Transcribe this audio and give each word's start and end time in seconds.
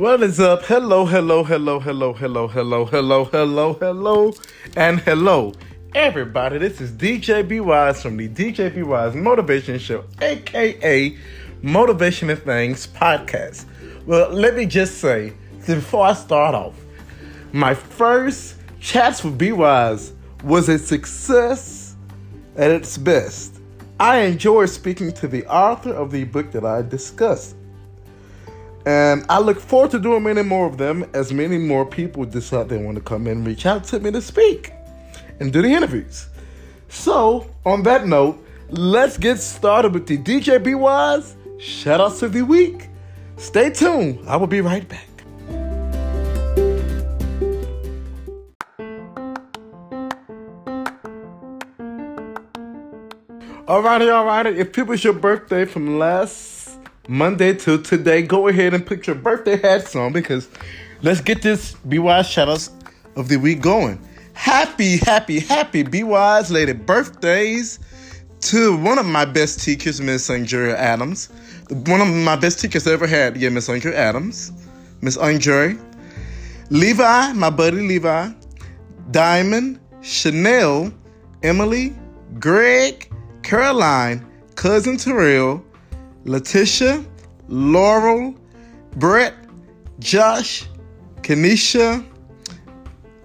What 0.00 0.22
is 0.22 0.40
up? 0.40 0.64
Hello, 0.64 1.04
hello, 1.04 1.44
hello, 1.44 1.78
hello, 1.78 2.14
hello, 2.14 2.48
hello, 2.48 2.86
hello, 2.86 3.24
hello, 3.26 3.74
hello, 3.74 4.32
and 4.74 4.98
hello, 5.00 5.52
everybody. 5.94 6.56
This 6.56 6.80
is 6.80 6.90
DJ 6.92 7.46
B 7.46 7.60
Wise 7.60 8.00
from 8.02 8.16
the 8.16 8.26
DJ 8.26 8.74
B 8.74 8.82
Wise 8.82 9.14
Motivation 9.14 9.78
Show, 9.78 10.06
aka 10.22 11.18
Motivation 11.60 12.30
and 12.30 12.42
Things 12.42 12.86
Podcast. 12.86 13.66
Well, 14.06 14.30
let 14.30 14.56
me 14.56 14.64
just 14.64 15.02
say, 15.02 15.34
before 15.66 16.06
I 16.06 16.14
start 16.14 16.54
off, 16.54 16.82
my 17.52 17.74
first 17.74 18.56
chats 18.80 19.22
with 19.22 19.36
B 19.36 19.52
Wise 19.52 20.14
was 20.42 20.70
a 20.70 20.78
success 20.78 21.94
at 22.56 22.70
its 22.70 22.96
best. 22.96 23.60
I 24.00 24.20
enjoy 24.20 24.64
speaking 24.64 25.12
to 25.12 25.28
the 25.28 25.44
author 25.46 25.92
of 25.92 26.10
the 26.10 26.24
book 26.24 26.52
that 26.52 26.64
I 26.64 26.80
discussed. 26.80 27.54
And 28.86 29.26
I 29.28 29.38
look 29.40 29.60
forward 29.60 29.90
to 29.90 29.98
doing 29.98 30.22
many 30.22 30.42
more 30.42 30.66
of 30.66 30.78
them 30.78 31.04
as 31.12 31.32
many 31.32 31.58
more 31.58 31.84
people 31.84 32.24
decide 32.24 32.68
they 32.68 32.78
want 32.78 32.96
to 32.96 33.02
come 33.02 33.26
and 33.26 33.46
reach 33.46 33.66
out 33.66 33.84
to 33.84 34.00
me 34.00 34.10
to 34.10 34.22
speak 34.22 34.72
and 35.38 35.52
do 35.52 35.60
the 35.60 35.68
interviews. 35.68 36.28
So, 36.88 37.46
on 37.64 37.82
that 37.84 38.06
note, 38.06 38.44
let's 38.70 39.18
get 39.18 39.38
started 39.38 39.92
with 39.92 40.06
the 40.06 40.18
DJ 40.18 40.62
B 40.62 40.74
Wise 40.74 41.36
shout 41.58 42.00
outs 42.00 42.22
of 42.22 42.32
the 42.32 42.42
week. 42.42 42.88
Stay 43.36 43.70
tuned, 43.70 44.26
I 44.26 44.36
will 44.36 44.46
be 44.46 44.60
right 44.60 44.88
back. 44.88 45.06
Alrighty, 53.70 54.08
alrighty. 54.08 54.56
If 54.56 54.76
it 54.76 54.86
was 54.86 55.04
your 55.04 55.12
birthday 55.12 55.64
from 55.64 55.98
last 55.98 56.59
Monday 57.10 57.52
to 57.52 57.76
today, 57.76 58.22
go 58.22 58.46
ahead 58.46 58.72
and 58.72 58.86
put 58.86 59.08
your 59.08 59.16
birthday 59.16 59.56
hats 59.56 59.96
on 59.96 60.12
because 60.12 60.48
let's 61.02 61.20
get 61.20 61.42
this 61.42 61.72
B 61.88 61.98
Wise 61.98 62.28
shoutouts 62.28 62.70
of 63.16 63.26
the 63.26 63.36
week 63.36 63.60
going. 63.60 64.00
Happy, 64.32 64.96
happy, 64.98 65.40
happy 65.40 65.82
Be 65.82 66.04
Wise 66.04 66.52
lady 66.52 66.72
birthdays 66.72 67.80
to 68.42 68.76
one 68.76 68.96
of 68.96 69.06
my 69.06 69.24
best 69.24 69.60
teachers, 69.60 70.00
Miss 70.00 70.30
Andrea 70.30 70.78
Adams. 70.78 71.30
One 71.68 72.00
of 72.00 72.06
my 72.06 72.36
best 72.36 72.60
teachers 72.60 72.86
I 72.86 72.92
ever 72.92 73.08
had, 73.08 73.36
yeah, 73.36 73.48
Miss 73.48 73.68
Andrea 73.68 73.98
Adams. 73.98 74.52
Miss 75.00 75.16
Andrea. 75.16 75.76
Levi, 76.70 77.32
my 77.32 77.50
buddy 77.50 77.88
Levi. 77.88 78.30
Diamond, 79.10 79.80
Chanel, 80.00 80.94
Emily, 81.42 81.92
Greg, 82.38 83.12
Caroline, 83.42 84.24
Cousin 84.54 84.96
Terrell, 84.96 85.64
Letitia, 86.24 87.04
Laurel, 87.48 88.34
Brett, 88.96 89.34
Josh, 89.98 90.66
Kenesha, 91.22 92.04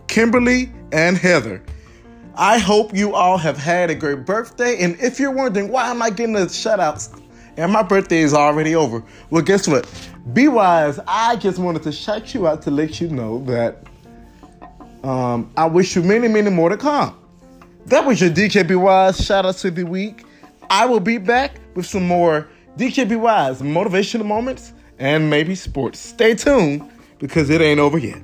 Kimberly, 0.07 0.71
and 0.91 1.17
Heather. 1.17 1.61
I 2.35 2.57
hope 2.57 2.93
you 2.93 3.13
all 3.13 3.37
have 3.37 3.57
had 3.57 3.89
a 3.89 3.95
great 3.95 4.25
birthday. 4.25 4.77
And 4.79 4.99
if 4.99 5.19
you're 5.19 5.31
wondering 5.31 5.69
why 5.69 5.89
am 5.89 6.02
I 6.02 6.09
getting 6.09 6.33
the 6.33 6.45
shoutouts 6.45 7.21
and 7.57 7.71
my 7.71 7.81
birthday 7.83 8.19
is 8.19 8.33
already 8.33 8.75
over, 8.75 9.03
well, 9.30 9.41
guess 9.41 9.67
what? 9.67 9.87
Be 10.33 10.47
wise. 10.47 10.99
I 11.07 11.37
just 11.37 11.59
wanted 11.59 11.83
to 11.83 11.91
shout 11.91 12.33
you 12.33 12.47
out 12.47 12.61
to 12.63 12.71
let 12.71 12.99
you 12.99 13.07
know 13.09 13.43
that 13.45 13.87
um, 15.03 15.52
I 15.55 15.65
wish 15.65 15.95
you 15.95 16.02
many, 16.02 16.27
many 16.27 16.49
more 16.49 16.69
to 16.69 16.77
come. 16.77 17.17
That 17.85 18.05
was 18.05 18.19
your 18.19 18.31
DJ 18.31 18.67
B 18.67 18.73
Wise 18.73 19.23
shout 19.23 19.45
out 19.45 19.55
to 19.57 19.69
the 19.69 19.83
week. 19.83 20.25
I 20.69 20.87
will 20.87 20.99
be 20.99 21.19
back 21.19 21.59
with 21.75 21.85
some 21.85 22.07
more 22.07 22.49
DJ 22.77 23.07
B 23.07 23.15
Wise 23.15 23.61
motivational 23.61 24.25
moments 24.25 24.73
and 24.99 25.29
maybe 25.29 25.55
sports. 25.55 25.97
Stay 25.99 26.35
tuned 26.35 26.89
because 27.19 27.49
it 27.49 27.61
ain't 27.61 27.79
over 27.79 27.97
yet. 27.97 28.21